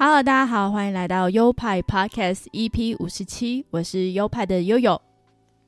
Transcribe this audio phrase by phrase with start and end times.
[0.00, 5.02] Hello，大家好，欢迎来到优派 Podcast EP 五十七，我是优派的悠悠。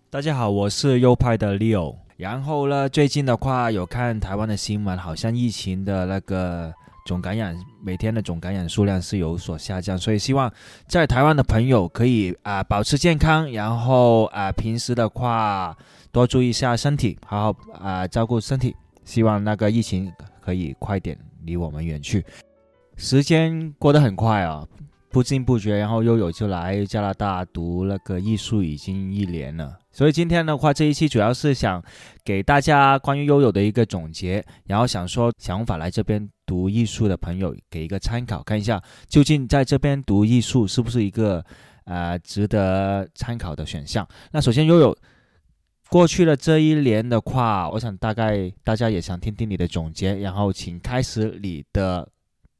[0.09, 1.97] 大家好，我是优派的 Leo。
[2.17, 6.73] 然后呢，最近的话有看台湾的新闻，好像疫情的那个
[7.05, 10.49] 总感染每天的总感染数量是有所下降，所以希望
[10.87, 15.77] 在台湾的朋友可以啊保持健康，然后啊平时的话
[16.13, 22.25] 多注意一下身体，好好啊照顾身体，希望那个疫情可以快点离我们远去。
[23.01, 24.63] 时间过得很快啊，
[25.09, 29.79] 不知不觉，然后悠悠就来加拿大读那个艺术，已经一年了。
[29.91, 31.83] 所以今天的话，这一期主要是想
[32.23, 41.43] 给大家关于悠悠的一个总结，然后想说想法来这边读艺术的朋友给一个参考，看一下究竟在这边读艺术是不是一个
[41.85, 44.07] 呃值得参考的选项。
[44.31, 44.95] 那首先悠悠
[45.89, 52.07] 过去了这一年的话，我想大概大家也想听听你的总结，然后请开始你的。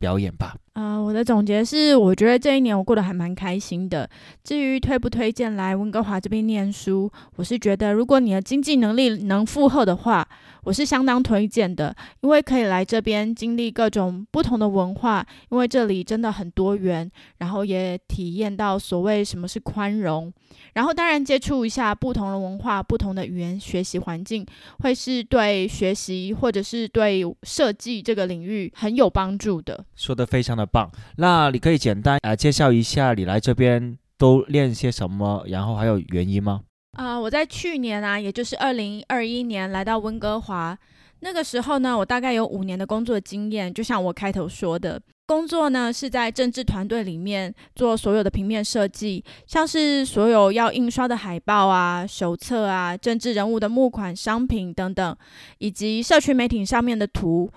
[0.01, 0.57] 表演吧。
[0.75, 4.09] 啊，我的总结是，我觉得这一年我过得还蛮开心的。
[4.45, 10.27] 至于推不推荐来温哥华这边念书，我是觉得如果你的经济能力能负荷的话，
[10.63, 20.33] 我是相当推荐的，因为可以来这边经历各种不同的文化，因为这里真的很多元，然后也体验到所谓什么是宽容。
[20.75, 24.47] 然后当然接触一下不同的文化、不同的语言学习环境，
[24.81, 29.85] 会是对学习或者是对设计这个领域很有帮助的。
[29.97, 36.61] 说的非常的棒，那你可以简单啊介绍一下你来这边都练些什么，然后还有原因吗？
[36.99, 40.77] 啊，我在去年啊，也就是二零二一年来到温哥华，
[41.21, 45.01] 那个时候呢，我大概有五年的工作经验，就像我开头说的。
[45.27, 55.17] 工作呢是在政治团队里面做所有的平面设计，像是所有要印刷的海报啊、手册啊、政治人物的募款商品等等，
[55.59, 57.49] 以及社区媒体上面的图，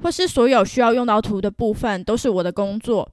[0.00, 3.08] 或是所有需要用到图的部分，都是我的工作。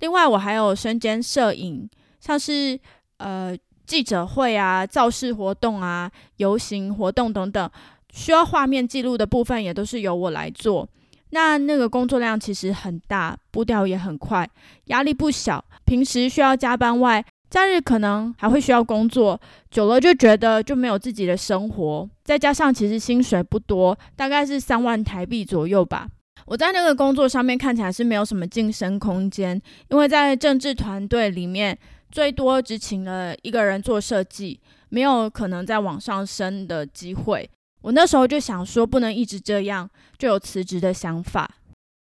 [0.00, 1.88] 另外，我还有身兼摄影，
[2.20, 2.78] 像是
[3.18, 3.56] 呃
[3.86, 7.70] 记者会啊、造势活动啊、游行活动等等，
[8.12, 10.88] 需要画面记录的部分，也都是由我来做。
[11.30, 14.48] 那那个工作量其实很大，步调也很快，
[14.86, 15.64] 压力不小。
[15.84, 19.40] 平时需要加班外，假日可能还会需要工作，
[19.70, 22.08] 久了就觉得就没有自己的生活。
[22.22, 26.08] 再加上其实薪水不多，大概是三万台币左右吧。
[26.46, 31.78] 我在那个工作上面看起来是没有什么晋升空间，因为在政治团队里面，
[32.10, 34.60] 最多只请了一个人做设计，
[34.90, 37.48] 没有可能再往上升的机会。
[37.82, 39.88] 我那时候就想说，不能一直这样，
[40.18, 41.50] 就有辞职的想法。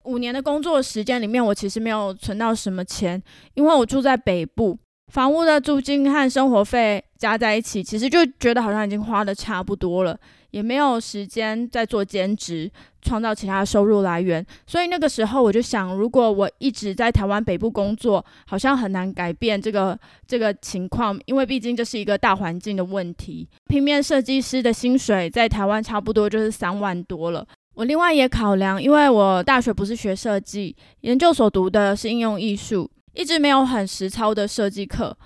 [0.05, 3.23] 五年的工作时间里面，我其实没有存到什么钱，
[3.55, 4.79] 因为我住在北部，
[5.13, 10.19] 房屋的租金和生活费加在一起，其实就觉得好像已经花的差不多了。
[10.55, 12.71] 也没有时间再做兼职，
[13.03, 14.47] 创造其他收入来源。
[14.69, 19.99] 所以那个时候我就想，如果我一直在台湾北部工作，好像很难改变这个
[20.29, 23.49] 这个情况，因为毕竟这是一个大环境的问题。
[23.67, 27.45] 平面设计师的薪水在台湾差不多就是三万多了。
[27.75, 35.19] 我另外也考量，因为我大学不是学设计，研究所读的是应用艺术，一直没有很实操的设计课。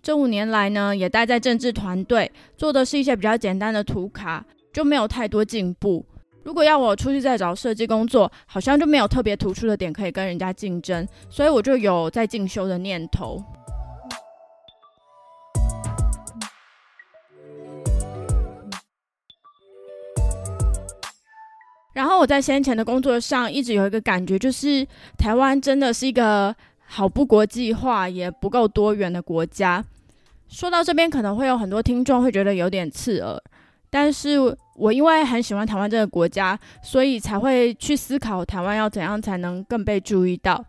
[0.00, 4.46] 这五年来呢，也待在政治团队，做的是一些比较简单的图卡。
[4.76, 6.04] 就没有太多进步。
[6.44, 13.42] 如果要我出去再找设计工作，好像就没有特别突出的点可以跟人家竞争，所以我就有在进修的念头。
[21.94, 24.86] 然后我在先前的工作上一直有一个感觉，就是
[25.16, 26.54] 台湾真的是一个
[26.84, 29.82] 好不国际化也不够多元的国家。
[30.48, 33.42] 说到这边，可能会有很多听众会觉得有点刺耳。
[33.88, 34.36] 但是
[34.76, 40.64] 我因为很喜欢台湾这个国家，所以才会去思考台湾要怎样才能更被注意到。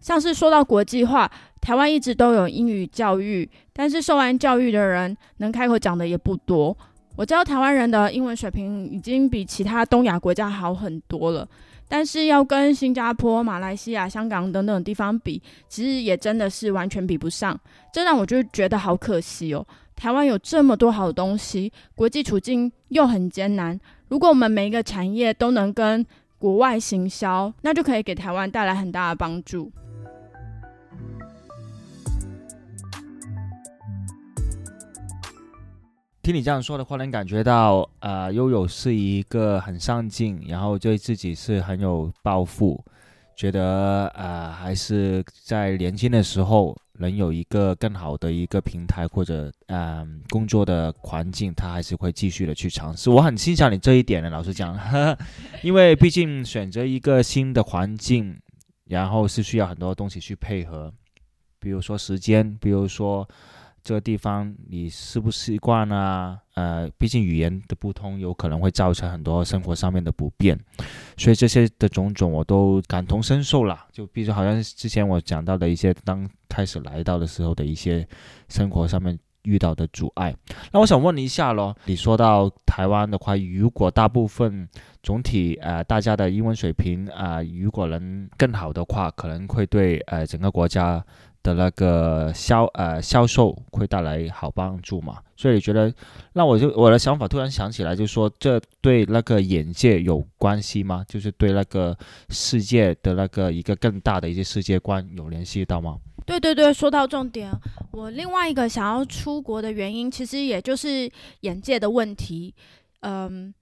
[0.00, 1.28] 像是说到国际化，
[1.60, 6.76] 台湾一直都有英语教育，但是受完教育的人能开口讲的也不多。
[7.16, 11.46] 我知道台湾人的英文水平已经比其他东亚国家好很多了，
[11.88, 17.58] 但是要跟新加坡、马来西亚、香港等等地方比，其实也真的是完全比不上。
[17.92, 19.66] 这让我就觉得好可惜哦。
[19.96, 23.80] 台湾有这么多好东西，国际处境又很艰难。
[24.08, 26.06] 如果我们每一个产业都能跟
[26.38, 29.72] 国外行销，那就可以给台湾带来很大的帮助。
[36.28, 42.84] 听你这样说的话，能感觉到，呃，悠悠是一个很上进，然后对自己是很有抱负，
[43.34, 53.08] 觉得呃，还是在年轻的时候能有一个更好的一个平台或者嗯工作的环境，他还是会继续的去尝试。
[53.08, 54.78] 我很欣赏你这一点的，老实讲，
[55.64, 58.38] 因为毕竟选择一个新的环境，
[58.84, 60.92] 然后是需要很多东西去配合，
[61.58, 63.26] 比如说时间，比如说。
[63.82, 66.38] 这个地方你习不习惯啊？
[66.54, 70.58] 呃，毕竟语言的不通，有可能会造成很多生活上面的不便，
[71.16, 73.86] 所以这些的种种我都感同身受啦。
[73.92, 78.06] 就比如好像之前我讲到的一些，当开始来到的时候的一些
[78.48, 79.16] 生活上面
[79.48, 80.34] 遇到的阻碍。
[80.72, 84.68] 那我想问一下咯，你说到台湾的话，如果大部分
[85.02, 91.02] 总体呃大家的英文水平啊，如果能更好的话，可能会对呃整个国家。
[91.40, 95.18] 的那个销呃销售会带来好帮助嘛？
[95.36, 95.90] 所以你觉得，
[96.32, 101.04] 那我就我的想法突然想起来，就说这对那个眼界有关系吗？
[101.06, 101.96] 就是对那个
[102.28, 105.96] 世界的那个一个更大的一些世界观有联系到吗？
[106.28, 107.50] 对对对，说到重点，
[107.90, 111.10] 我另外一个想要出国的原因，其实也就是
[111.40, 112.54] 眼界的问题。
[113.00, 113.52] 嗯，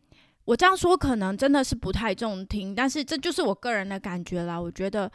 [0.44, 4.60] 我这样说可能真的是不太中听，但是这就是我个人的感觉啦。
[4.60, 5.08] 我觉得。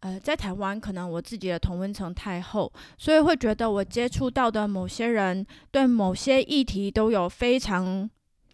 [0.00, 8.08] 呃，在台湾可能我自己的同温层太厚，所以会觉得我接触到的某些人对某些议题都有非常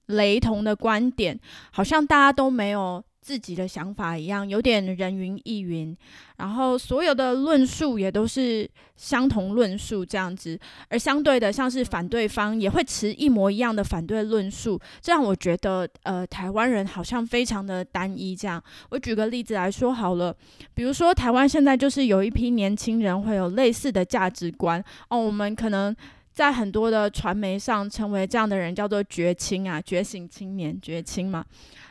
[0.06, 1.38] 雷同的观点，
[1.72, 3.02] 好像大家都没有。
[3.22, 5.96] 自己的想法一样，有点人云亦云，
[6.38, 10.58] 然后所有的论述也都是相同论述这样子，
[10.88, 18.34] 而相对的，像是反对方也会持一模一样的反对论述，这样我觉得，呃，台湾人好像非常的单一。
[18.34, 18.60] 这样，
[18.90, 20.34] 我举个例子来说好了，
[20.74, 25.94] 比如说台湾现在就是有一批年轻人会有类似的价值观哦，我们可能
[26.32, 31.44] 在很多的传媒上成为这样的人，叫做觉青啊，觉醒青年，觉青嘛。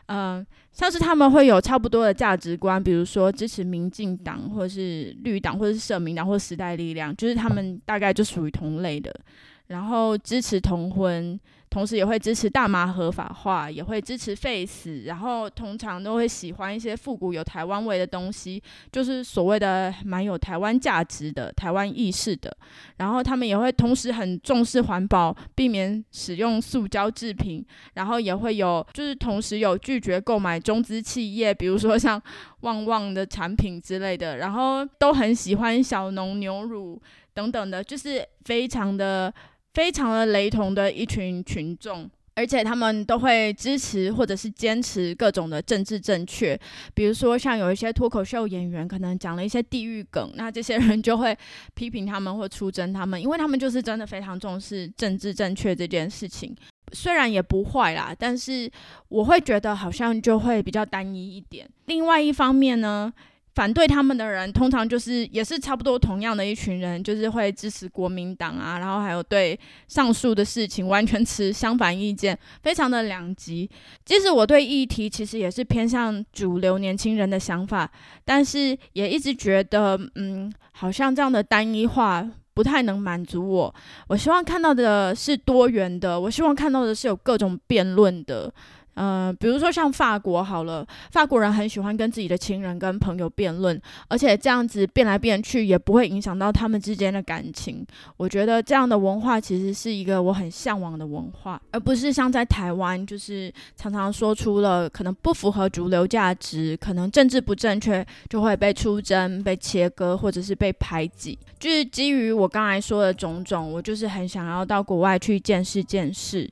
[0.07, 9.13] 嗯，像是他们会有差不多的价值观，比如说支持民进党，或者是绿党，或者是社民党，或者时代力量，就是他们大概就属于同类的，
[9.67, 11.39] 然后支持同婚。
[11.71, 22.56] 同时也会支持大麻合法化，也会支持废死，然后通常都会喜欢一些复古有台湾味的东西，就是所谓的蛮有台湾价值的、台湾意识的。
[22.97, 32.21] 然后他们也会同时很重视环保，避免使用塑胶制品，然后也会有就是同时有拒绝购买中资企业，比如说像
[32.62, 37.01] 旺旺的产品之类的，然后都很喜欢小农牛乳
[37.33, 39.33] 等等的，就是非常的。
[39.73, 46.59] 非常的雷同的一群群众，而且他们都会支持或者是坚持各种的政治正确。
[46.94, 51.38] 比如说，像有一些脱口秀演员可能讲了一些地域梗，那这些人就会
[51.73, 56.56] 批评他们或出征他们，因为他们就是真的非常重视政治正确这件事情。
[56.94, 58.69] 虽然也不坏啦，但是
[59.07, 61.69] 我会觉得好像就会比较单一一点。
[61.85, 63.13] 另外一方面呢？
[63.53, 73.70] 反对他们的人，通常就是也是差不多同样的一群人，就是会支持国民党啊，然后还有对上述的事情完全持相反意见，非常的两极。
[74.05, 77.91] 即使我对议题其实也是偏向主流年轻人的想法，
[78.24, 83.75] 但是也一直觉得，嗯，好像这样的单一化不太能满足我。
[84.08, 88.53] 我希望看到的是多元的，我希望看到的是有各种辩论的。
[89.01, 97.84] 呃，比如说像法国好了，法国人很喜欢跟自己的亲人、跟朋友辩论，而且这样子辩来辩去也不会影响到他们之间的感情。
[98.15, 111.36] 我觉得这样的文化其实是一个我很向往的文化，而不是像在台湾，就是常常说出了可能不符合主流价值，可能政治不正确就会被出征、被切割或者是被排挤。
[111.58, 116.48] 就是基于我刚才说的种种，我就是很想要到国外去见识见识。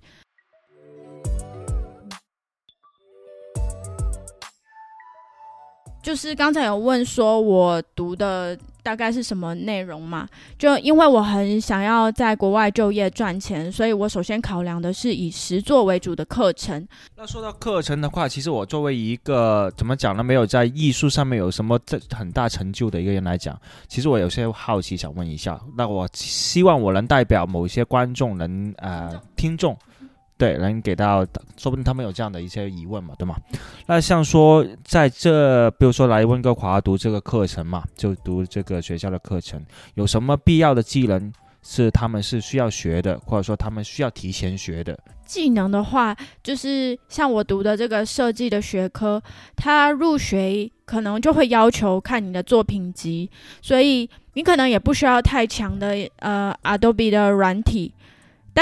[6.02, 10.28] 就是刚才有问说，我读的大概是什么内容嘛？
[10.58, 16.88] 就因为我很想要在国外就业赚钱，所以我首先考量的是以实作为主的课程。
[17.16, 20.24] 那说到课程的话，其实我作为一个怎么讲呢？
[20.24, 25.60] 没有在艺术上面有什么这很大成就的一个人来讲，其实我有些好奇，想问一下。
[25.78, 29.78] 那我希望我能代表某些观众，能呃听众。
[30.40, 31.26] 对，能给到，
[31.58, 33.36] 说不定他们有这样的一些疑问嘛，对吗？
[33.88, 39.62] 那像说在这，比如说来温哥华读这个课程嘛，就读这个学校的课程，
[39.96, 41.30] 有什么必要的技能
[41.62, 44.98] 是他们是需要学的，或者说他们需要提前学的？
[45.26, 49.22] 技能的话，就是像我读的这个设计的学科，
[49.58, 53.30] 它入学可能就会要求看你的作品集，
[53.62, 57.94] 所以你可能也不需要太强的呃 Adobe 的软体。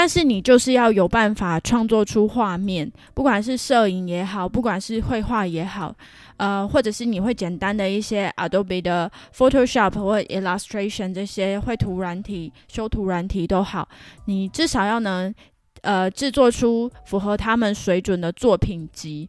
[0.00, 5.92] 但是你就是要有办法创作出画面，不管是摄影也好，不管是绘画也好，
[6.36, 13.88] 呃，或者是你会简单的一些 Adobe 的 Photoshop 或 Illustration 这些绘图软体、修图软体都好，
[14.26, 15.34] 你至少要能
[15.80, 19.28] 呃制作出符合他们水准的作品集。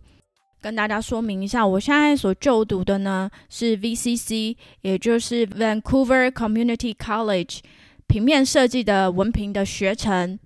[0.62, 7.62] 跟大家说明一下，我现在所就读的呢是 VCC，也就是 Vancouver Community College
[8.06, 10.38] 平面设计的文凭的学程。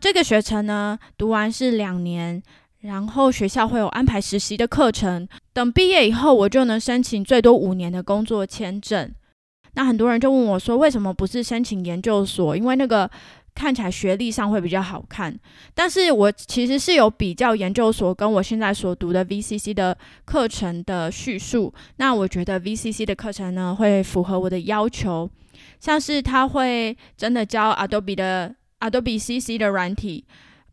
[0.00, 2.42] 这个学程呢，读完是两年，
[2.80, 5.28] 然后学校会有安排实习的课程。
[5.52, 9.12] 等毕业以后，我就能申请最多五年的工作签证。
[9.74, 12.56] 那很多人就问我说，为什么不是申请研究所？
[12.56, 13.10] 因为那个。
[13.54, 15.36] 看起来学历上会比较好看，
[15.74, 21.74] 但是我其实是有比较研究所跟我现在所读的 VCC 的课程的叙述。
[21.96, 25.28] 那我觉得 VCC 的课程呢会符合我的要求，
[25.80, 30.24] 像是他会真的教 Adobe 的 Adobe CC 的软体。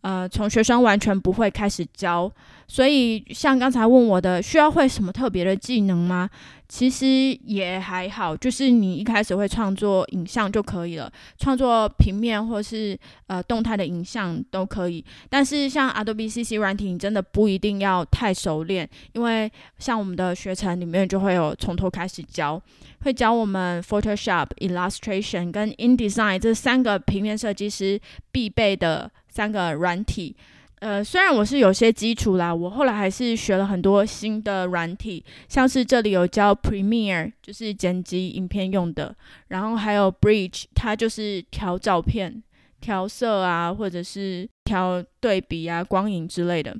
[0.06, 2.32] 呃，从学生完全不会开始教，
[2.68, 6.30] 所以像刚才问我的，需要会什么特别的技能吗？
[6.70, 12.96] 其实也还好，就是你一开始会创作影像就可以了，创作平面或是
[13.26, 15.04] 呃动态的影像都可以。
[15.28, 22.62] 但是像 Adobe CC 软体，你真的不一定要太熟练，因为像我们的学程里面就会有从头开始教，
[23.02, 28.00] 会教我们 Photoshop、Illustration 跟 InDesign 这三个平面设计师
[28.32, 29.10] 必备的。
[29.36, 30.34] 三个软体，
[30.80, 39.14] 呃，虽然我是有些基础啦，我后来还是学了很多新的软体，像是这里有教 Premiere，就是剪辑影片用的，
[39.50, 42.42] 然后还有 Bridge，它就是调照片、
[42.80, 46.74] 调色啊，或者是调对比啊、光影之类的。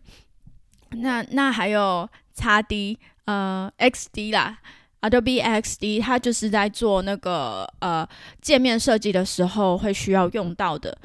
[0.92, 4.58] 那那还有 x D，呃，XD 啦
[5.02, 8.08] ，Adobe XD，它就是在做那个呃
[8.40, 10.98] 界面设计的时候会需要用到的。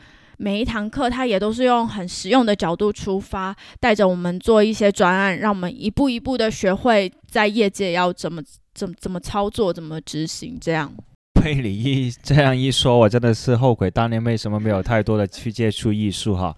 [0.42, 8.42] 每一堂课，他也都是用很实用的角度出发，带着我们做一些专案，让我们一步一步的学会在业界要怎么
[8.74, 10.56] 怎么怎么操作、怎么执行。
[10.58, 10.90] 这样
[11.38, 16.56] 被你一这样一说，我真的是后悔当年为什么没有太多的去接触艺术哈。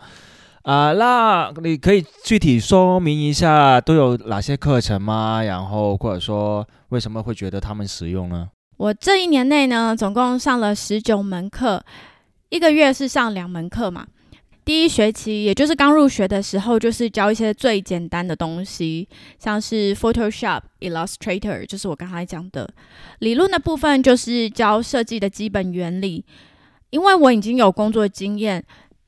[0.62, 5.42] 啊，那你可以具体说明一下都有哪些课程吗？
[5.42, 8.48] 然后或者说为什么会觉得他们实用呢？
[8.76, 11.84] 我这一年内呢，总共上了十九门课。
[12.52, 14.06] 一个月是上两门课嘛？
[14.62, 22.68] 第一学期，也就是刚入学的时候，就是教一些最简单的东西，像是 Photoshop、Illustrator，就是我刚才讲的。
[23.20, 26.26] 理论的部分就是教设计的基本原理，
[26.90, 28.62] 因为我已经有工作经验。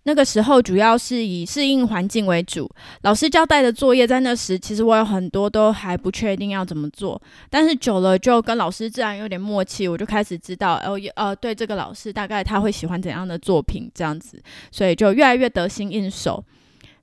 [0.07, 2.71] 那个时候主要是以适应环境为主，
[3.03, 16.45] 老师交代的作业在那时其实我有很多都还不确定要怎么做，但是久了就跟老师自然有点默契，我就开始知道哦，呃，对这个老师大概他会喜欢怎样的作品这样子，所以就越来越得心应手。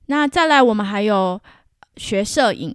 [0.06, 1.40] 那再来我们还有
[1.96, 2.74] 学摄影，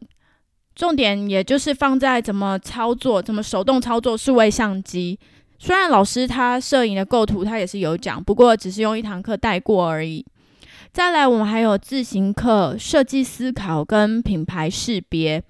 [0.76, 5.18] 重点也就是放在怎么操作，怎么手动操作数位相机。
[5.60, 10.26] 虽然老师他摄影的构图他也是有讲，不过只是用一堂课带过而已。
[10.94, 15.44] 再来，我们还有自行课、设计思考跟品牌识别。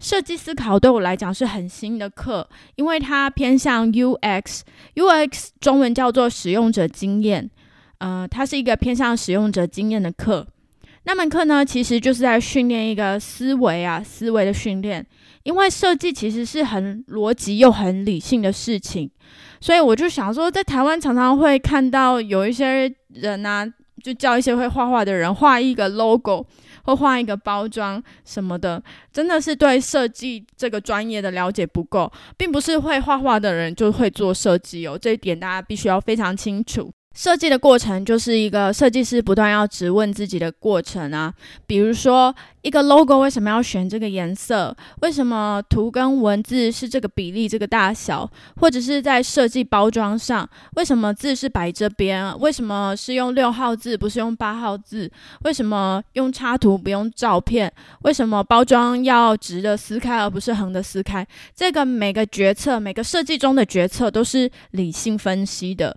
[0.00, 7.50] 设计思考对我来讲是很新的课，因为它偏向 UX，UX 中文叫做使用者经验。
[7.98, 10.46] 呃，它是一个偏向使用者经验的课。
[11.02, 15.04] 那门课呢，其实就是在训练一个思维啊，思维的训练。
[15.42, 19.10] 因为设计其实是很逻辑又很理性的事情。
[19.60, 23.66] 所以我就想说，在台湾常常会看到有一些人啊，
[24.02, 26.46] 就叫一些会画画的人画一个 logo
[26.84, 36.90] 或画一个包装什么的，真的是对设计这个专业的了解不够，并不是会画画的人就会做设计哦，这一点大家必须要非常清楚。
[37.18, 41.34] 设计的过程就是一个设计师不断要质问自己的过程啊，
[41.66, 42.32] 比如说
[42.62, 44.76] 一个 logo 为什么要选这个颜色？
[45.02, 48.30] 为什么图跟文字是这个比例、这个大小？
[48.60, 52.38] 或者是在设计包装上，为什么字是摆这边？
[52.38, 55.10] 为什么是用六号字不是用八号字？
[55.42, 57.72] 为什么用插图不用照片？
[58.02, 61.26] 为什么包装要直的撕开而不是横的撕开？
[61.52, 65.96] 这个每个决策、每个设计中的决策都是理性分析的。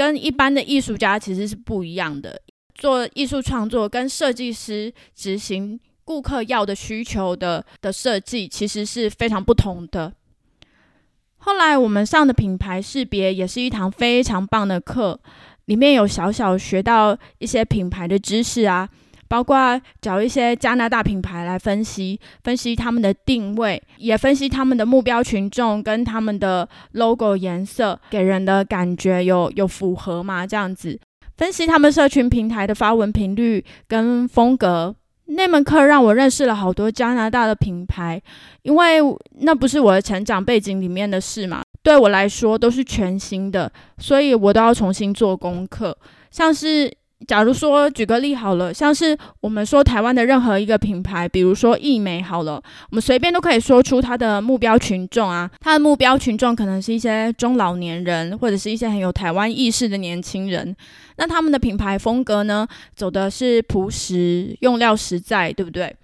[0.00, 2.40] 跟一般的艺术家其实是不一样的，
[2.74, 10.10] 做艺术创作跟设计师执行顾客要的需求的的设计其实是非常不同的。
[11.36, 15.20] 后来我们上的品牌识别也是一堂非常棒的课，
[15.66, 18.88] 里面有小小学到一些品牌的知识啊。
[19.30, 30.44] 包括找一些加拿大品牌来分析，分析他们的定位，也分析他们的目标群众跟他们的 logo 颜色给人的感觉有有符合吗？
[30.44, 30.98] 这样子
[31.36, 34.96] 分析他们社群平台的发文频率跟风格。
[35.26, 38.20] 那门课让我认识了好多加拿大的品牌，
[38.62, 38.98] 因为
[39.42, 45.96] 那不是我的成长背景里面的事嘛，对我来说都是全新的，所以我都要重新做功课，
[46.32, 46.92] 像是。
[47.26, 52.54] 假如说举个例好了，像是我们说台湾的任何一个品牌，比如说易美好了，
[52.90, 60.74] 我们随便都可以说出它的目标群众啊，它的目标群众可能是一些中老年人，或者是一些很有台湾意识的年轻人。
[61.16, 65.94] 那他们的品牌风格呢，走的是朴实，用料实在，对不对？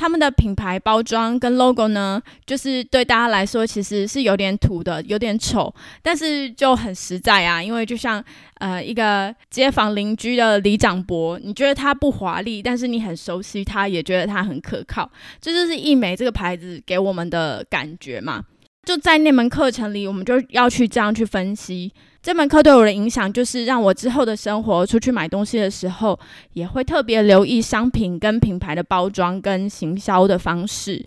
[0.00, 7.62] 他们的品牌包装跟 logo 呢，就是对大家来说其实是有点土的，有点丑，但是就很实在啊。
[7.62, 15.10] 因为就像呃一个街坊邻居的李长博，你觉得他不华丽，但是你很熟悉他，也觉得他很可靠。
[15.38, 18.42] 这就是易美这个牌子给我们的感觉嘛。
[18.84, 21.92] 就在那门课程里，我们就要去这样去分析。
[22.22, 26.18] 这门课对我的影响，就是让我之后的生活出去买东西的时候，
[26.52, 31.06] 也会特别留意商品跟品牌的包装跟行销的方式。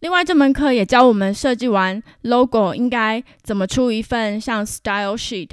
[0.00, 5.50] 另外，这门课也教我们设计完 logo 应该怎么出一份像 style sheet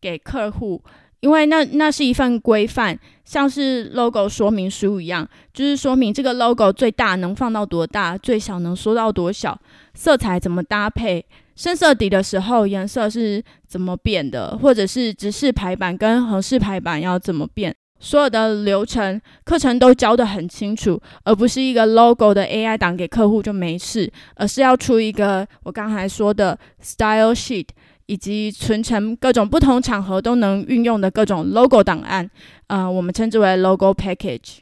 [0.00, 0.82] 给客户，
[1.22, 9.56] 因为那那是一份规范，像是 logo 说明书一样，就是说明这个 logo 最大能放到多大，最小能缩到多小，
[9.94, 11.24] 色彩怎么搭配。
[11.54, 14.58] 深色底的时候，颜色是怎么变的？
[14.58, 17.72] 或者是直视排版跟横式排版要怎么变？
[18.00, 27.68] 所有的流程课程都教得很清楚，而不是一个 logo 的 AI 档给客户就没事，而是要出一个我刚才说的 style sheet，
[28.12, 32.30] 以及存成各种不同场合都能运用的各种 logo 档案，
[32.66, 34.58] 呃，我们称之为 logo package。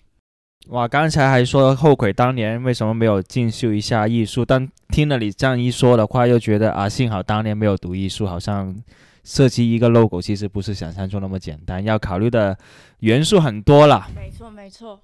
[0.68, 8.72] 哇，刚才还说后悔当年为什么没有进修一下艺术，但听了你这样一说的话，又觉得啊，幸好当年没有读艺术，好像
[9.24, 12.56] 设计一个 logo 其实不是想象中那么简单，要考虑的
[13.00, 14.06] 元素很多了。
[14.14, 15.00] 没错，没错。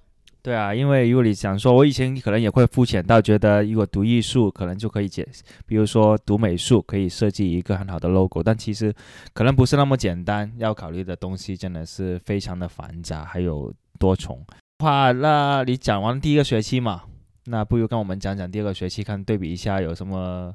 [0.46, 5.26] 对啊，因为如果你想说，我以前可能也会肤浅到觉得，如果读艺术可能就可以解，
[5.66, 8.94] 比如说读美术可以设计一个很好的 logo，但其实
[9.32, 14.40] 可能不是那么简单，要考虑的东西真的是非常的繁杂，还有多重。
[14.78, 17.02] 话，那你讲完第一个学期嘛，
[17.46, 20.54] 那不如跟我们讲讲第二个学期，看对比一下有什么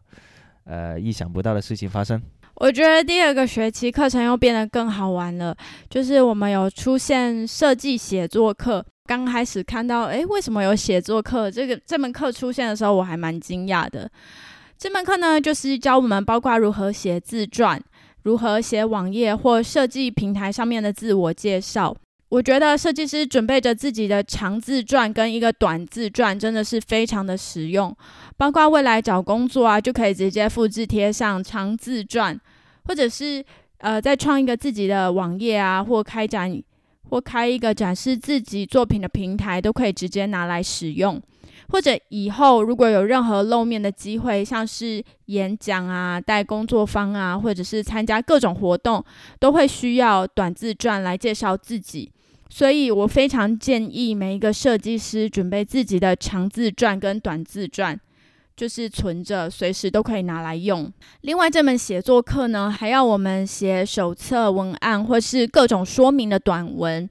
[0.64, 2.22] 呃意想不到的事情发生。
[2.56, 5.54] 我觉得第二个学期课程又变得更好玩了，
[5.90, 8.86] 就是我们有出现设计写作课。
[9.12, 11.52] 刚开始看到，诶，为什么有写作课？
[11.52, 14.10] 这个这门课出现的时候，我还蛮惊讶的。
[14.78, 17.78] 这门课呢，就是教我们包括如何写自传，
[18.24, 21.93] 如何写网页或设计平台上面的自我介绍。
[22.30, 27.93] 我觉得设计师准备着自己的长自传跟一个短自传，真的是非常的实用。
[28.38, 32.39] 包括未来找工作啊，就可以直接复制贴上长自传，
[32.86, 33.43] 或者是
[33.80, 36.50] 呃再创一个自己的网页啊，或开展
[37.12, 41.21] 或开一个展示自己作品的平台，都可以直接拿来使用。
[41.67, 49.04] 或者以后如果有任何露面的机会，像是演讲啊、带工作坊啊，或者是参加各种活动，
[49.39, 52.12] 都会需要短自传来介绍自己。
[52.50, 57.97] 所以我非常建议每一个设计师准备自己的长自传跟短自传，
[58.62, 60.88] 就是存着，随时都可以拿来用。
[61.21, 67.10] 另外，这门写作课呢，还要我们写手册文案或是各种说明的短文。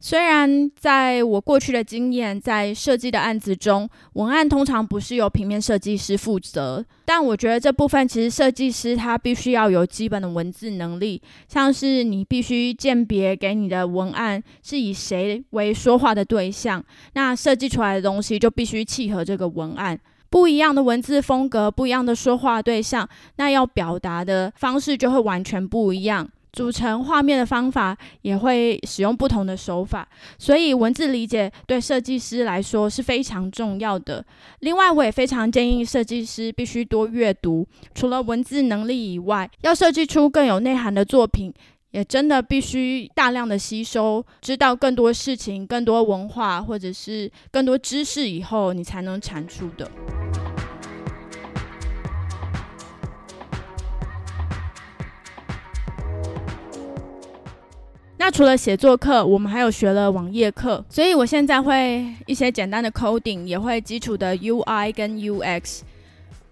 [0.00, 16.82] 虽然在我过去的经验，在设计的案子中，文案通常不是由平面设计师负责，但我觉得这部分其实设计师他必须要有基本的文字能力，像是你必须鉴别给你的文案是以谁为说话的对象，
[17.12, 20.00] 那设计出来的东西就必须契合这个文案。
[20.30, 26.28] 不一样的文字风格，不一样的说话对象，那要表达的方式就会完全不一样。
[26.52, 30.08] 组成画面的方法也会使用不同的手法，
[30.38, 34.24] 所以文字理解对设计师来说是非常重要的。
[34.60, 41.52] 另外，我也非常建议设计师必须多阅读，除了文字能力以外，要设计出更有内涵的作品，
[41.96, 49.90] 也真的必须大量的吸收，知道更多事情、更多文化或者是更多知识以后，你才能产出的。
[58.18, 65.80] 那除了写作课，我们还有学了网页课，所以我现在会一些简单的 coding，也会基础的 UI 跟 UX，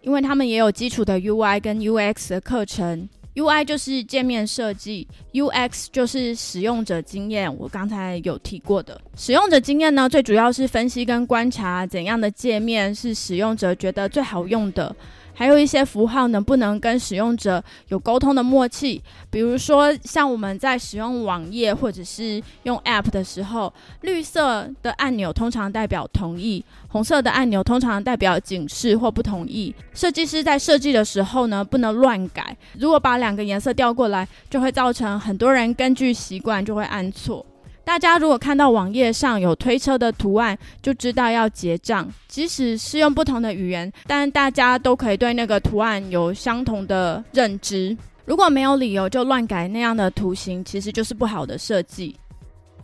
[0.01, 3.07] 因为他们也有基础的 UI 跟 UX 的课程。
[3.35, 7.53] UI 就是界面设计，UX 就是使用者经验。
[7.57, 14.95] 我刚才有提过的使用者经验呢，最主要是分析跟观察怎样的界面是使用者觉得最好用的。
[15.35, 19.03] 还有一些符号能不能跟使用者有沟通的默契。
[19.31, 29.75] 比如说，像我们在使用网页或者是用 App 的时候，绿色的按钮通常代表同意，红色的按钮通常代表警示或不同意。
[29.93, 32.57] 设计师在设计的时候呢，不能乱改。
[32.79, 37.45] 如果把两个颜色调过来，就会造成很多人根据习惯就会按错。
[37.85, 42.11] 大家如果看到网页上有推车的图案，就知道要结账。
[42.27, 47.97] 即使是用不同的语言，但大家都可以对那个图案有相同的认知。
[48.25, 52.17] 如果没有理由就乱改那样的图形，其实就是不好的设计。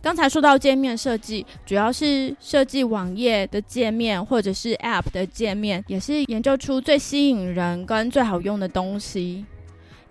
[0.03, 9.45] 刚才说到界面设计，主要是设计网页的界面或者是 App 的界面，也是研究出最吸引人跟最好用的东西。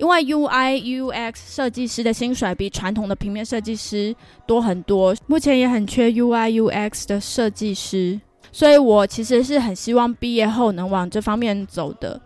[0.01, 8.19] 因为 UI UX 设计师的薪水比传统的平面设计师多很多，目前也很缺 UI UX 的设计师，
[8.51, 12.19] 所以我其实是很希望毕业后能往这方面走的。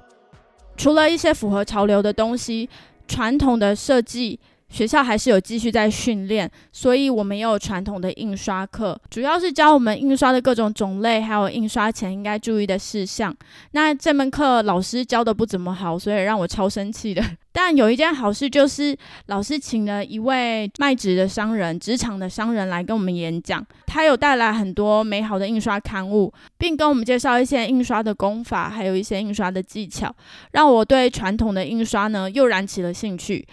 [0.76, 2.70] 除了一些符合潮流的东西，
[3.08, 4.38] 传统的设计。
[4.68, 13.34] 学校还是有继续在训练，所以我们也有传统的印刷课，主要是教我们印刷的各种种类，还有印刷前应该注意的事项。
[13.72, 17.22] 那这门课老师教的不怎么好，所以让我超生气的。
[17.52, 18.96] 但有一件好事就是，
[19.26, 30.12] 老师请了一位卖纸的商人、职场的商人来跟我们演讲，他有带来很多美好的印刷刊物，并跟我们介绍一些印刷的功法，还有一些印刷的技巧，
[30.50, 33.46] 让我对传统的印刷呢又燃起了兴趣。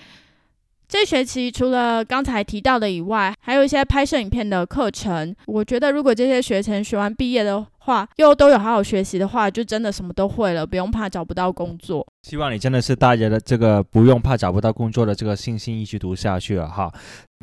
[0.91, 5.33] 这学期除了刚才提到的以外，还有一些拍摄影片的课程。
[5.45, 12.05] 我觉得如果这些学程学完毕业的话，又都有好好学习的话，就真的什么都会了，不用怕找不到工作。
[12.23, 16.91] 希望你真的是带着的这个不用怕找不到工作的这个信心一直读下去了哈。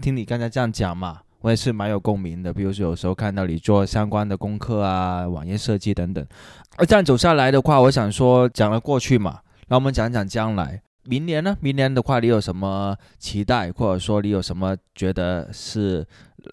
[0.02, 2.52] 听你刚才这样讲嘛，我也是蛮有共鸣的。
[2.52, 6.22] 比如说有时候看到你做相关的功课啊，网页设计等等。
[6.76, 10.82] 而这样走下来的话，我想说讲了过去嘛，那我们讲讲将来。
[11.08, 11.56] 明年呢？
[11.60, 16.06] 明年的话，你有什么期待，或者说你有什么觉得是，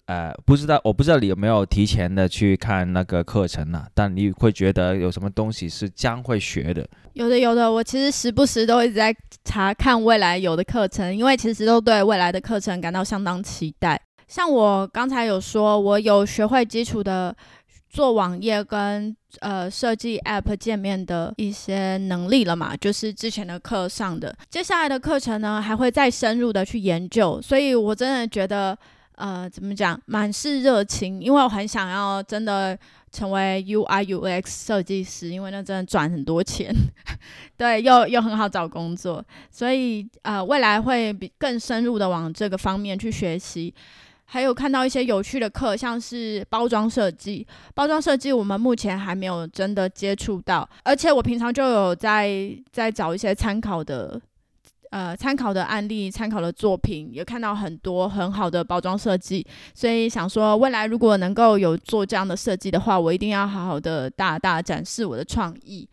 [0.06, 3.84] 呃，不知道，我不知道你有没有提前的去看那个课程呢？
[3.92, 6.88] 但你会觉得有什么东西是将会学的？
[7.12, 7.70] 有的，有的。
[7.70, 9.14] 我其实时不时都一直在
[9.44, 14.00] 查看未来有的课程，因为其实都对未来的课程感到相当期待。
[14.26, 17.36] 像我刚才有说，我有学会基础的。
[17.96, 24.36] 做网页跟呃设计 App 界面的一些能力了嘛，就是之前的课上的。
[24.50, 27.40] 接下来的课程呢，还会再深入的去研究。
[27.40, 28.76] 所以我真的觉得，
[29.14, 32.78] 呃，怎么讲，满是热情，因为我很想要真的
[33.10, 36.70] 成为 UI UX 设计师，因为那真的赚很多钱，
[37.56, 43.72] 对，又又很好找工作，所以呃，未来会比更深入的往这个方面去学习。
[44.28, 47.46] 还有看到一些有趣的课，像是包装设计。
[47.74, 54.20] 包装设计我们目前还没有真的接触到，而且我平常就有在在找一些参考的，
[54.90, 59.46] 呃，参考的案例、参考的作品，也看到很多很好的包装设计。
[59.74, 65.88] 所以想说，未来如果能够有做这样的设计的话，我一定要好好的大大展示我的创意。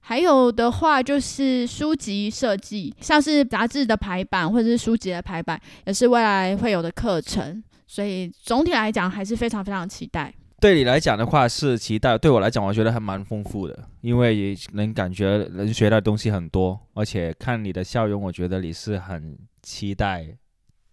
[0.00, 7.62] 还有的话就是书籍设计，像是杂志的排版或者是书籍的排版，也是未来会有的课程。
[7.86, 10.32] 所以总体来讲还是非常非常期待。
[10.60, 20.26] 对你来讲的话是期待，对我来讲我觉得还蛮丰富的，因为能感觉能学到东西很多，而且看你的笑容，我觉得你是很期待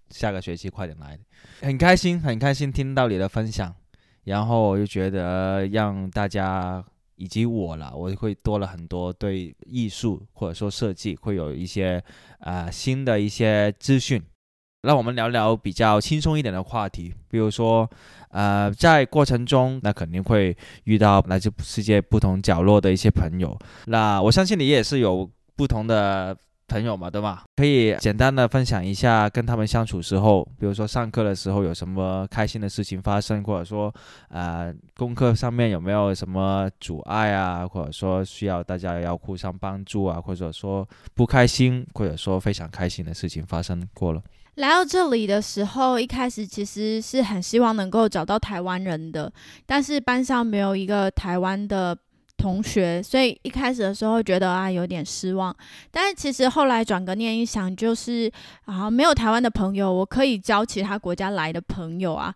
[0.10, 1.18] 下个学期快点来，
[1.62, 3.74] 很开心很开心听到你的分享，
[4.26, 6.84] 然后我就觉得让大家
[7.16, 12.04] 以及我了，我会多了很多对艺术或者说设计会有一些
[12.40, 14.22] 啊新的一些资讯。
[14.82, 17.88] 让我们聊聊比较轻松一点的话题，比如说，
[18.30, 23.56] 呃，在过程中，那肯定会遇到来自世界不同角落的一些朋友。
[23.86, 26.36] 那我相信你也是有不同的
[26.68, 27.44] 朋友嘛，对吧？
[27.58, 33.94] 可以简单的分享一下跟他们相处时候，比如说上课的时候有什么开心的事情发生，或者说，
[34.30, 44.24] 呃，功课上面有没有什么阻碍啊，或者说需要大家要互相帮助啊，或者说不开心，或者说非常开心的事情发生过了。
[44.56, 49.32] 来到这里的时候，一开始其实是很希望能够找到台湾人的，
[49.66, 51.98] 但是班上没有一个台湾的
[52.42, 55.56] 同学，所以一开始的时候觉得啊有点失望。
[55.92, 58.32] 但是其实后来转个念一想，就是
[58.66, 62.34] 啊没有台湾的朋友，我可以交其他国家来的朋友啊。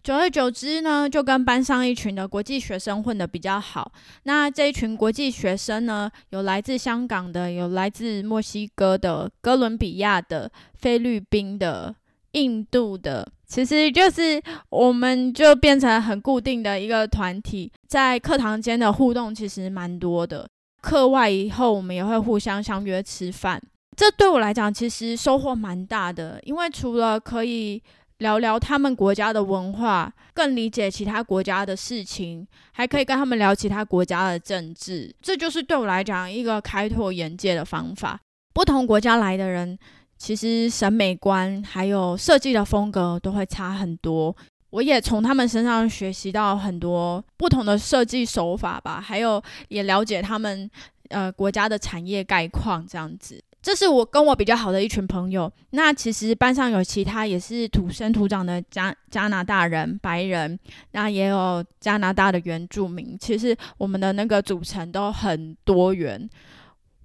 [0.00, 3.92] 久而久之呢，就跟班上一群的国际学生混得比较好。
[4.22, 11.94] 那这一群国际学生呢，有来自香港的，有来自墨西哥的、哥伦比亚的、菲律宾的、
[12.32, 20.46] 印度的，其实就是我们就变成很固定的一个团体，在课堂间的互动其实蛮多的。
[20.82, 23.60] 课外以后，我们也会互相相约吃饭。
[23.96, 27.82] 这对我来讲，其实收获蛮大的，因为除了可以
[28.18, 35.12] 聊聊他们国家的文化，更理解其他国家的事情，还可以跟他们聊其他国家的政治。
[35.20, 38.20] 这就是对我来讲一个开拓眼界的方法。
[38.54, 39.76] 不同国家来的人，
[40.18, 44.36] 其实审美观还有设计的风格都会差很多。
[44.70, 50.70] 我也从他们身上学习到很多不同的设计手法吧，还有也了解他们
[51.08, 53.42] 呃国家的产业概况这样子。
[53.62, 55.50] 这是我跟我比较好的一群朋友。
[55.70, 60.58] 那其实班上有其他也是土生土长的加加拿大人、白人，
[60.92, 63.16] 那也有加拿大的原住民。
[63.18, 66.28] 其实我们的那个组成都很多元。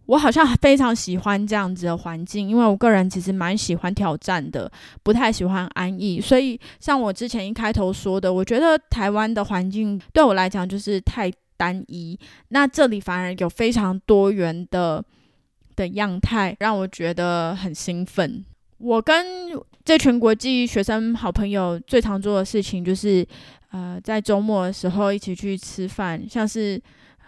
[0.06, 4.70] 我好像非常喜欢这样子的环境，因为我个人其实蛮喜欢挑战的，
[5.02, 6.20] 不太喜欢安逸。
[6.20, 15.02] 所以像我之前一开头说的，我觉得台湾的环境对我来讲就是太单一，那这里反而有非常多元的
[15.78, 18.44] 的样态，让我觉得很兴奋。
[18.80, 19.26] 我跟
[19.86, 23.26] 这群国际学生好朋友最常做的事情就是，
[23.72, 26.82] 呃，在周末的时候一起去吃饭，像是。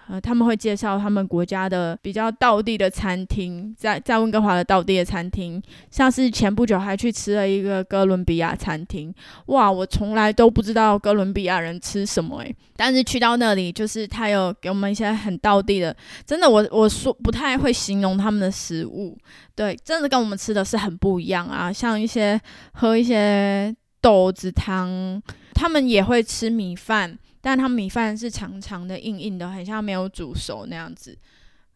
[0.07, 9.13] 呃，他们会介绍他们国家的比较道地的餐厅，在在温哥华的道地的餐厅，像是前不久还去吃了一个哥伦比亚餐厅，
[9.47, 19.17] 哇，我从来都不知道哥伦比亚人吃什么诶，但是去到那里，就是他有给我们一些很道地的，真的，我我说不太会形容他们的食物，
[19.55, 22.39] 对，真的跟我们吃的是很不一样啊，像一些
[22.73, 25.19] 喝一些豆子汤，
[25.55, 27.17] 他们也会吃米饭。
[27.45, 31.15] 但他们米饭是长长的、硬硬的，很像没有煮熟那样子。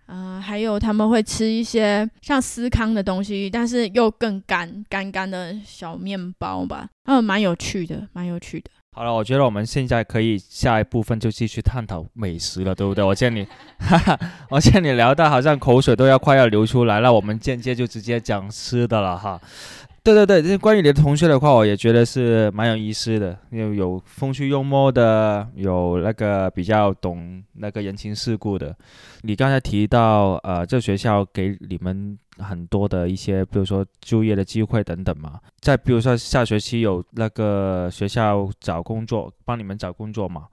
[0.08, 6.90] 嗯，还有他们会吃一些像司康的东西，但是又更干干干的小面包吧。
[7.06, 8.72] 嗯，蛮有趣的，蛮有趣的。
[8.92, 13.04] 好了，我觉得我们现在可以下一部分就继续探讨美食了，对不对？
[13.04, 13.46] 我见你，
[13.78, 19.40] 哈哈，我见你聊到好像口水都要快要流出来了，我们间接就直接讲吃的了哈。
[20.14, 28.76] 对对对，这关于你的同学的话，我也觉得是蛮有意思的，有有风趣幽默的，有那个比较懂那个人情世故的。
[29.22, 35.40] 你刚才提到，呃，这学校给你们很多的一些，比如说就业的机会等等嘛。
[35.60, 40.48] 再比如说下学期有那个学校找工作，帮你们找工作嘛，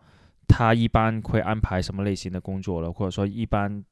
[0.46, 3.82] 他一般会安排什么类型的工作了，或者说一般。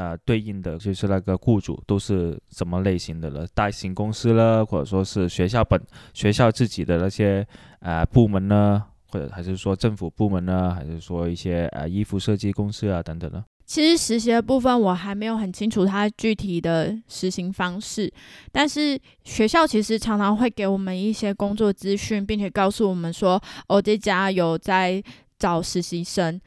[0.00, 3.46] 呃，对应的就是那个雇主都是什么类型的了？
[3.52, 5.78] 大型公司了，或者说是学校本
[6.14, 7.46] 学校自己的那些
[7.80, 13.44] 呃部门呢，或者还是说政府部门呢，还是说一些呃衣服设计公司啊等等呢？
[13.66, 18.10] 其实实习的部分我还没有很清楚它具体的实行方式，
[18.50, 25.02] 但是学校其实常常会给我们一些工作资讯，并且告诉我们说，哦，这家有在
[25.38, 26.40] 找实习生。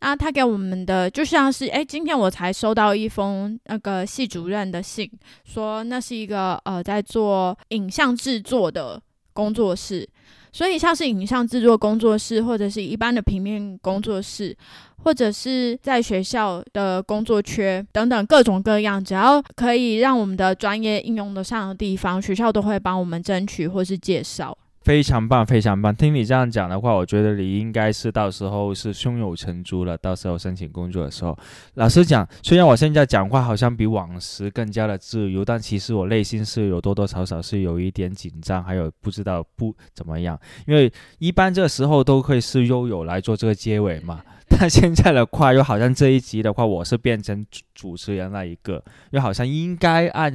[0.00, 5.10] 那他给我们的就像是，哎，今天我才收到一封那个系主任的信，
[5.44, 9.00] 说那是一个呃在做影像制作的
[9.32, 10.08] 工作室，
[10.52, 14.56] 所以像是影像制作工作室，或者是一般的平面工作室，
[15.02, 24.56] 或者是在学校的工作缺等等各种各样，只要可以让我们的专业应用得上的地方，学校都会帮我们争取或是介绍。
[24.88, 25.94] 非常棒，非常棒！
[25.94, 29.98] 听你这样讲的话，我觉得你应该是到时候是胸有成竹了。
[29.98, 31.38] 到时候申请工作的时候，
[31.74, 40.40] 老实讲，虽然我现在讲话好像比往时更加的自由，但其实我内心是有多多少少是有一点紧张，还有不知道不怎么样。
[40.66, 50.32] 因为一般这时候都会是悠悠来做这个结尾嘛， 但现在的话，又好像这一集的话，我是变成主持人那一个，又好像应该按。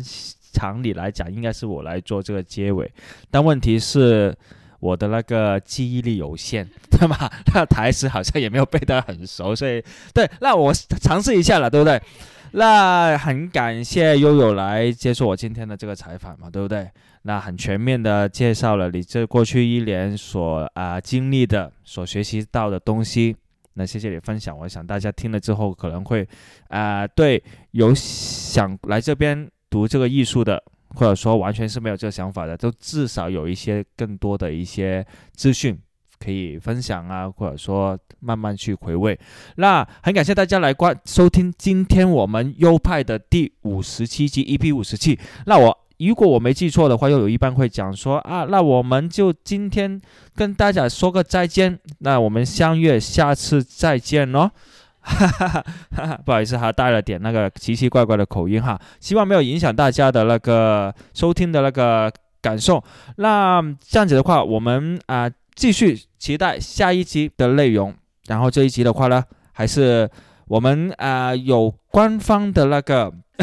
[0.53, 2.89] 常理来讲，应该是我来做这个结尾，
[3.31, 4.33] 但问题是
[4.79, 7.17] 我的那个记忆力有限， 对吗？
[7.53, 12.01] 那台词好像也没有背得很熟，所以对，那我尝试一下了，对不对？
[12.55, 16.87] 那很感谢悠悠来接受我今天的这个采访嘛，对不对？
[17.23, 23.35] 那很全面的介绍了你这过去一年所啊经历的、所学习到的东西。
[23.75, 26.27] 那谢谢你分享，我想大家听了之后可能会
[26.67, 29.49] 啊对有想来这边。
[29.73, 35.75] 读这个艺术的，或者说完全是没有这个想法的，都至少有一些更多的一些资讯
[36.19, 39.19] 可以分享啊，或者说慢慢去回味。
[39.55, 45.17] 那很感谢大家来观收听今天我们优派的第五十七集 EP 五十七。
[45.47, 49.99] 那我如果我没记错的话，又有一半会讲说啊，那我们就今天
[50.35, 54.51] 跟大家说个再见，那我们相约下次再见喽。
[55.03, 55.47] 哈哈
[55.95, 62.11] 哈哈不好意思，还带了点那个奇奇怪怪的口音哈，希望没有影响大家的那个收听的那个
[62.41, 62.83] 感受。
[63.17, 67.93] 那这样子的话，我们啊继续期待下一集的内容。
[68.27, 70.09] 然后这一集的话呢，还是。
[70.45, 73.11] 我们啊有官方的那个。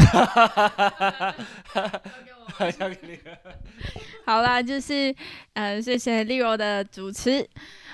[4.23, 5.13] 好啦，就是
[5.53, 7.45] 呃，谢谢丽柔的主持。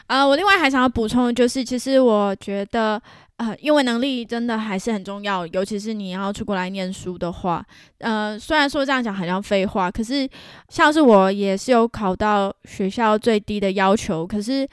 [0.07, 3.01] 呃，我另外还想要补充，就是其实我觉得，
[3.37, 7.65] 呃，因为能力真的还是很重要，尤其是你要出国来念书的话。
[7.99, 10.27] 呃，虽然说这样讲好像废话，可是
[10.69, 14.67] 像是我也是有考到学校最低的要求，可是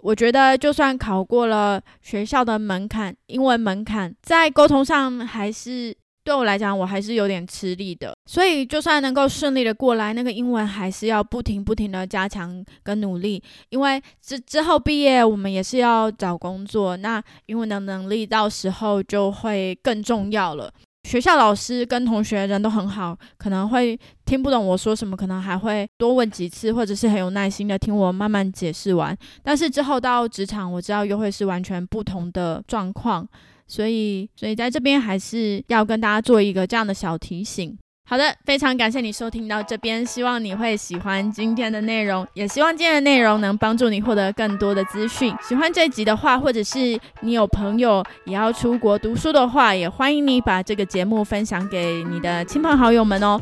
[0.00, 5.96] 我觉得就算考过了学校的门槛，英文门槛，在沟通上还是。
[6.24, 20.72] 对我来讲，我还是有点吃力的，所以就算能够顺利的过来，那个英文还是要不停不停的加强跟努力，因为之之后毕业，我们也是要找工作，那英文的能力到时候就会更重要了。
[21.06, 29.14] 学校老师跟同学人都很好，可能会听不懂我说什么，可能还会多问几次，或者是很有耐心的听我慢慢解释完。
[29.42, 33.28] 但是之后到职场，我知道又会是完全不同的状况。
[33.66, 37.76] 所以，所以在这边还是要跟大家做一个这样的小提醒。
[38.06, 45.34] 好的，非常感谢你收听到这边，希望你会喜欢今天的内容，也希望今天的内容能帮助你获得更多的资讯。
[45.40, 53.40] 喜欢这集的话，或者是你有朋友也要出国读书的话，也欢迎你把这个节目分享给你的亲朋好友们哦。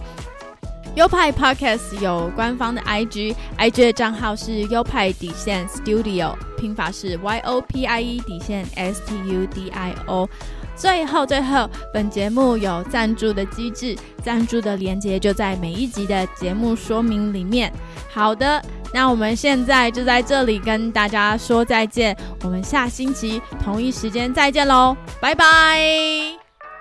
[0.94, 9.46] 优派 Podcast 有官方的 IG，IG 的账号是优派底线 Studio，拼法是 Y O P I E 底线 S T U
[9.46, 10.28] D I O。
[10.76, 17.72] 最后，最后，本节目有赞助的机制，赞助的链接就在每一集的节目说明里面。
[18.12, 25.78] 好的，那我们现在就在这里跟大家说再见，我们下星期同一时间再见喽，拜拜。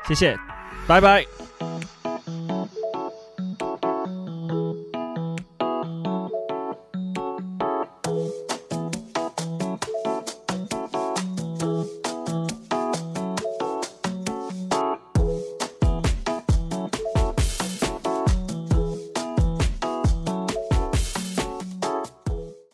[0.07, 0.37] 谢谢，
[0.87, 1.40] 拜拜。